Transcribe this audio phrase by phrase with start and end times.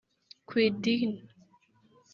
[0.47, 1.19] ku idini